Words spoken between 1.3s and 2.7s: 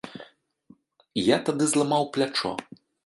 тады зламаў плячо!